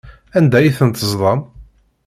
[0.37, 1.41] Anda ay ten-teẓḍam?